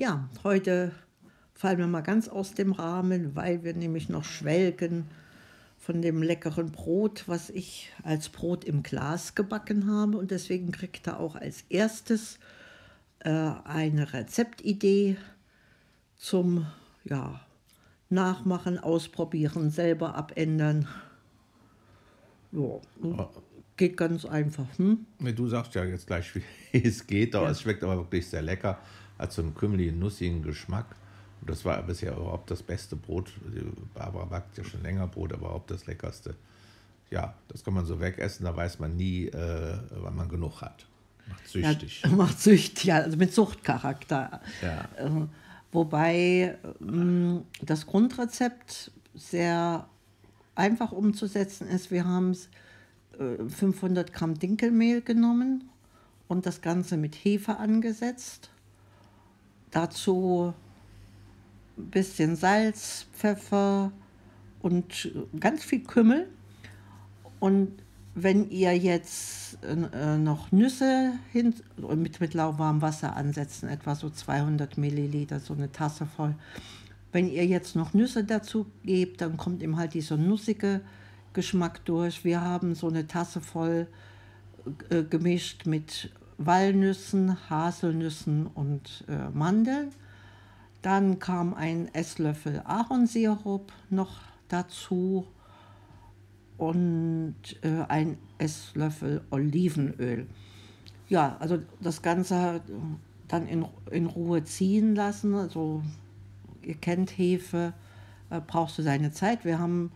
[0.00, 0.92] Ja, heute
[1.52, 5.04] fallen wir mal ganz aus dem Rahmen, weil wir nämlich noch schwelgen
[5.76, 10.16] von dem leckeren Brot, was ich als Brot im Glas gebacken habe.
[10.16, 12.38] Und deswegen kriegt er auch als erstes
[13.18, 15.18] äh, eine Rezeptidee
[16.16, 16.66] zum
[17.04, 17.38] ja,
[18.08, 20.88] Nachmachen, Ausprobieren, selber abändern.
[22.52, 23.28] Ja,
[23.76, 24.64] geht ganz einfach.
[24.78, 25.04] Hm?
[25.18, 26.42] Du sagst ja jetzt gleich, wie
[26.72, 27.50] es geht, aber ja.
[27.50, 28.80] es schmeckt aber wirklich sehr lecker.
[29.20, 30.86] Hat so einen kümmeligen, nussigen Geschmack.
[31.40, 33.32] Und das war bisher überhaupt das beste Brot.
[33.94, 36.34] Barbara backt ja schon länger Brot, aber überhaupt das leckerste.
[37.10, 40.86] Ja, das kann man so wegessen, da weiß man nie, äh, wann man genug hat.
[41.28, 42.02] Macht süchtig.
[42.02, 44.40] Ja, macht süchtig, ja, also mit Suchtcharakter.
[44.62, 44.88] Ja.
[44.96, 45.26] Äh,
[45.72, 49.86] wobei äh, das Grundrezept sehr
[50.54, 51.90] einfach umzusetzen ist.
[51.90, 52.36] Wir haben
[53.18, 55.68] 500 Gramm Dinkelmehl genommen
[56.28, 58.50] und das Ganze mit Hefe angesetzt.
[59.70, 60.52] Dazu
[61.78, 63.92] ein bisschen Salz, Pfeffer
[64.62, 66.28] und ganz viel Kümmel.
[67.38, 67.82] Und
[68.14, 71.54] wenn ihr jetzt äh, noch Nüsse hin,
[71.96, 76.34] mit, mit lauwarmem Wasser ansetzen, etwa so 200 Milliliter, so eine Tasse voll.
[77.12, 80.80] Wenn ihr jetzt noch Nüsse dazu gebt, dann kommt eben halt dieser nussige
[81.32, 82.24] Geschmack durch.
[82.24, 83.86] Wir haben so eine Tasse voll
[84.90, 86.10] äh, gemischt mit
[86.40, 89.90] Walnüssen, Haselnüssen und äh, Mandeln.
[90.80, 95.26] Dann kam ein Esslöffel Ahornsirup noch dazu
[96.56, 100.26] und äh, ein Esslöffel Olivenöl.
[101.10, 102.62] Ja, also das Ganze
[103.28, 105.34] dann in, in Ruhe ziehen lassen.
[105.34, 105.82] Also
[106.62, 107.74] ihr kennt Hefe,
[108.30, 109.44] äh, brauchst du seine Zeit.
[109.44, 109.92] Wir haben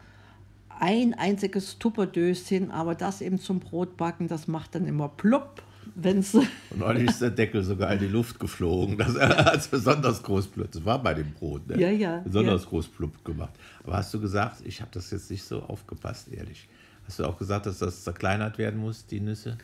[0.69, 5.63] ein einziges Tupperdöschen, aber das eben zum Brotbacken, das macht dann immer plopp
[5.95, 8.99] wenn's Und neulich ist der Deckel sogar in die Luft geflogen.
[8.99, 11.69] Das hat besonders groß Das war bei dem Brot.
[11.69, 11.81] Ne?
[11.81, 12.19] Ja, ja.
[12.19, 12.69] Besonders ja.
[12.69, 13.53] groß plupp gemacht.
[13.83, 16.69] Aber hast du gesagt, ich habe das jetzt nicht so aufgepasst, ehrlich.
[17.07, 19.59] Hast du auch gesagt, dass das zerkleinert werden muss, die Nüsse?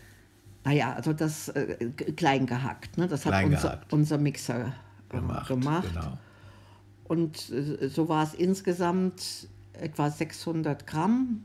[0.65, 1.77] Naja, also das äh,
[2.17, 2.99] klein gehackt.
[2.99, 3.09] Ne?
[3.09, 4.73] Das hat unser, unser, Mixer
[5.09, 5.49] äh, gemacht.
[5.49, 5.89] gemacht.
[5.89, 6.19] Genau.
[7.05, 11.45] Und äh, so war es insgesamt etwa 600 Gramm,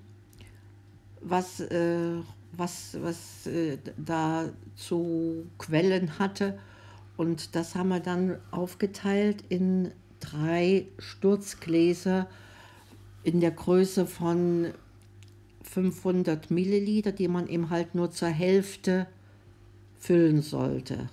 [1.21, 2.17] was äh,
[2.57, 6.57] was, was äh, da zu Quellen hatte.
[7.17, 12.27] Und das haben wir dann aufgeteilt in drei Sturzgläser
[13.23, 14.73] in der Größe von
[15.63, 19.07] 500 Milliliter, die man eben halt nur zur Hälfte
[19.97, 21.09] füllen sollte.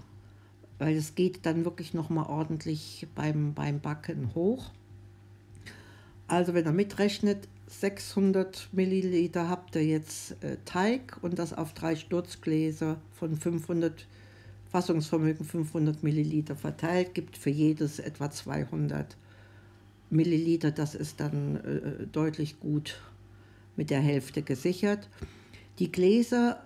[0.78, 4.70] Weil es geht dann wirklich nochmal ordentlich beim, beim Backen hoch.
[6.28, 7.48] Also wenn er mitrechnet,
[7.80, 14.06] 600 Milliliter habt ihr jetzt äh, Teig und das auf drei Sturzgläser von 500
[14.70, 19.16] Fassungsvermögen 500 Milliliter verteilt, gibt für jedes etwa 200
[20.10, 20.70] Milliliter.
[20.70, 23.00] Das ist dann äh, deutlich gut
[23.76, 25.08] mit der Hälfte gesichert.
[25.78, 26.62] Die Gläser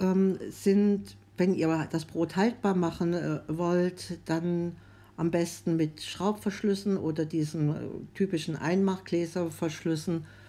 [0.00, 4.76] ähm, sind, wenn ihr das Brot haltbar machen äh, wollt, dann
[5.16, 7.74] am besten mit Schraubverschlüssen oder diesen äh,
[8.14, 10.43] typischen Einmachgläserverschlüssen äh,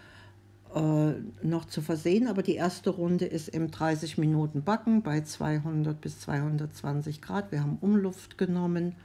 [1.41, 2.27] noch zu versehen.
[2.27, 7.51] Aber die erste Runde ist im 30 Minuten Backen bei 200 bis 220 Grad.
[7.51, 8.95] Wir haben Umluft genommen.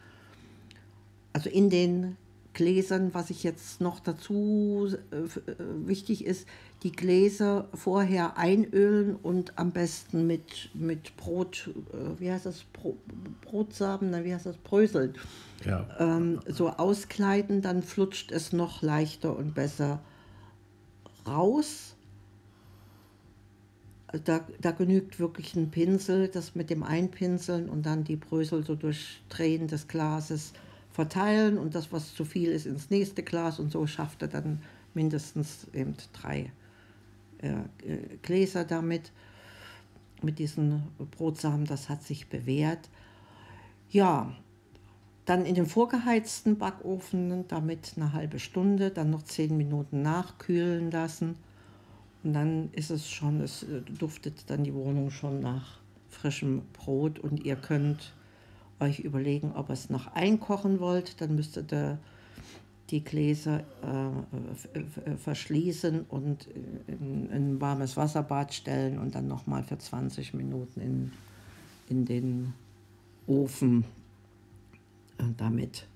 [1.33, 2.17] Also in den
[2.53, 6.49] Gläsern, was ich jetzt noch dazu äh, äh, wichtig ist,
[6.83, 12.97] die Gläser vorher einölen und am besten mit, mit Brot, äh, wie heißt das, Bro,
[13.43, 15.15] Brotsamen, wie heißt das, Bröseln,
[15.65, 15.87] ja.
[15.99, 20.01] ähm, so auskleiden, dann flutscht es noch leichter und besser
[21.27, 21.97] raus.
[24.25, 28.75] Da, da genügt wirklich ein Pinsel, das mit dem Einpinseln und dann die Brösel so
[28.75, 30.53] durch Drehen des Glases
[30.91, 34.61] verteilen und das, was zu viel ist, ins nächste Glas und so schafft er dann
[34.95, 36.51] mindestens eben drei
[37.39, 39.13] äh, Gläser damit.
[40.23, 40.83] Mit diesen
[41.13, 42.91] Brotsamen, das hat sich bewährt.
[43.89, 44.37] Ja,
[45.25, 51.37] dann in den vorgeheizten Backofen damit eine halbe Stunde, dann noch zehn Minuten nachkühlen lassen.
[52.23, 55.79] Und dann ist es schon, es äh, duftet dann die Wohnung schon nach
[56.09, 58.13] frischem Brot und ihr könnt
[58.81, 61.21] euch überlegen, ob ihr es noch einkochen wollt.
[61.21, 61.99] Dann müsstet ihr
[62.91, 66.49] die Gläser äh, verschließen und
[66.87, 71.13] in, in, ein warmes Wasserbad stellen und dann nochmal für 20 Minuten in,
[71.89, 72.53] in den
[73.27, 73.85] Ofen
[75.37, 75.87] damit.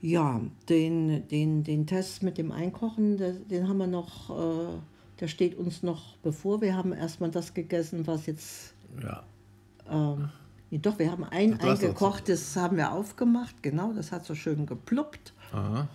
[0.00, 4.78] Ja, den, den, den Test mit dem Einkochen, den, den haben wir noch, äh,
[5.20, 6.60] der steht uns noch bevor.
[6.60, 9.22] Wir haben erstmal das gegessen, was jetzt ja.
[9.88, 10.28] ähm,
[10.72, 15.34] Nee, doch, wir haben ein eingekochtes, haben wir aufgemacht, genau, das hat so schön gepluppt.
[15.52, 15.86] Aha.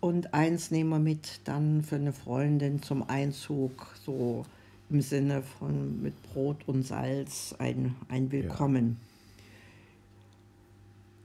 [0.00, 4.46] Und eins nehmen wir mit dann für eine Freundin zum Einzug, so
[4.88, 8.96] im Sinne von mit Brot und Salz ein, ein Willkommen.
[8.98, 9.07] Ja.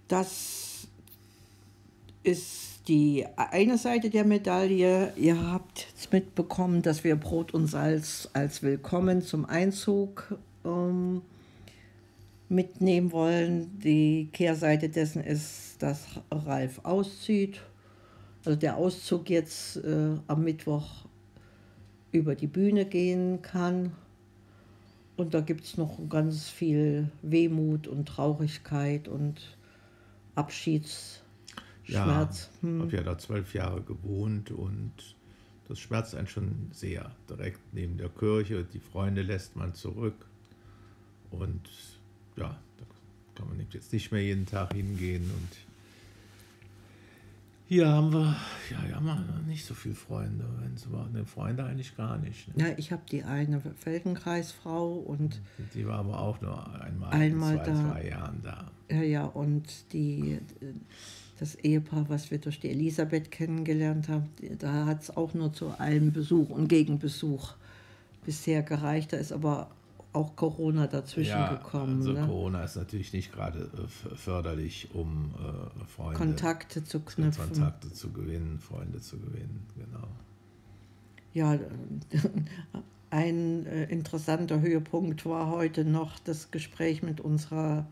[0.08, 0.88] Das
[2.24, 5.14] ist die eine Seite der Medaille.
[5.16, 11.22] Ihr habt mitbekommen, dass wir Brot und Salz als Willkommen zum Einzug ähm,
[12.50, 13.80] mitnehmen wollen.
[13.80, 17.62] Die Kehrseite dessen ist, dass Ralf auszieht.
[18.46, 21.06] Also der Auszug jetzt äh, am Mittwoch
[22.12, 23.94] über die Bühne gehen kann.
[25.16, 29.58] Und da gibt es noch ganz viel Wehmut und Traurigkeit und
[30.36, 31.24] Abschiedsschmerz.
[31.88, 32.28] Ja,
[32.62, 32.82] hm.
[32.82, 34.94] habe ja da zwölf Jahre gewohnt und
[35.68, 37.12] das schmerzt einen schon sehr.
[37.30, 40.26] Direkt neben der Kirche, die Freunde lässt man zurück.
[41.32, 41.70] Und
[42.36, 42.86] ja, da
[43.36, 45.24] kann man jetzt nicht mehr jeden Tag hingehen.
[45.24, 45.50] Und
[47.68, 48.36] hier haben wir,
[48.74, 50.46] ja, ja, haben nicht so viele Freunde.
[50.60, 52.56] Wenn es überhaupt eine Freunde eigentlich gar nicht.
[52.56, 52.70] Ne?
[52.70, 55.42] Ja, ich habe die eine Feldenkreisfrau und.
[55.74, 57.92] Die war aber auch nur einmal, einmal in zwei, da.
[57.92, 58.72] zwei Jahren da.
[58.90, 60.40] Ja, ja, und die,
[61.40, 64.30] das Ehepaar, was wir durch die Elisabeth kennengelernt haben,
[64.60, 67.56] da hat es auch nur zu einem Besuch und Gegenbesuch
[68.26, 69.14] bisher gereicht.
[69.14, 69.70] Da ist aber
[70.14, 71.98] auch Corona dazwischen ja, gekommen.
[71.98, 72.26] Also ne?
[72.26, 77.50] Corona ist natürlich nicht gerade äh, förderlich, um äh, Freunde, Kontakte zu knüpfen.
[77.50, 80.08] Kontakte zu gewinnen, Freunde zu gewinnen, genau.
[81.34, 81.58] Ja,
[83.10, 87.88] ein äh, interessanter Höhepunkt war heute noch das Gespräch mit unserer,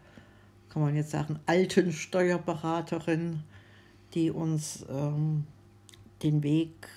[0.70, 3.42] kann man jetzt sagen, alten Steuerberaterin,
[4.14, 5.46] die uns ähm,
[6.22, 6.88] den Weg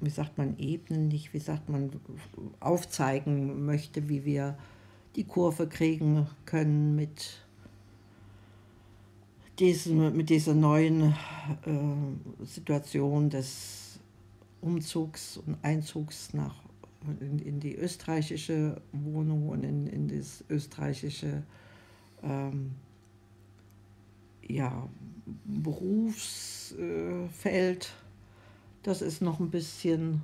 [0.00, 1.90] wie sagt man, ebnen nicht, wie sagt man,
[2.60, 4.56] aufzeigen möchte, wie wir
[5.16, 7.44] die Kurve kriegen können mit,
[9.58, 11.14] diesen, mit dieser neuen
[11.66, 13.98] äh, Situation des
[14.60, 16.62] Umzugs und Einzugs nach,
[17.20, 21.42] in, in die österreichische Wohnung und in, in das österreichische
[22.22, 22.72] ähm,
[24.46, 24.88] ja,
[25.44, 27.84] Berufsfeld.
[27.84, 28.09] Äh,
[28.82, 30.22] das ist noch ein bisschen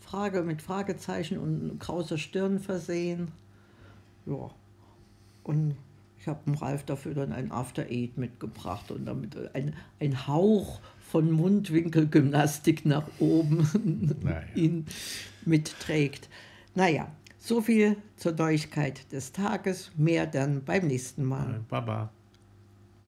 [0.00, 3.28] Frage mit Fragezeichen und krauser Stirn versehen.
[4.26, 4.50] Ja.
[5.42, 5.76] Und
[6.18, 10.80] ich habe dem Ralf dafür dann ein After Eight mitgebracht und damit ein, ein Hauch
[11.10, 14.42] von Mundwinkelgymnastik nach oben naja.
[14.54, 14.86] ihn
[15.44, 16.28] mitträgt.
[16.74, 17.08] Naja,
[17.38, 19.90] so viel zur Neuigkeit des Tages.
[19.96, 21.64] Mehr dann beim nächsten Mal.
[21.68, 22.12] Baba.